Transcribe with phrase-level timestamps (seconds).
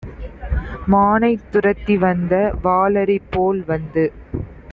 [0.87, 2.33] மானைத் துரத்திவந்த
[2.63, 4.05] வாளரிபோல் வந்து